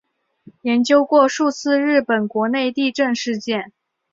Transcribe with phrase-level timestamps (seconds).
[0.63, 3.71] 研究过数次日本国内地震事件。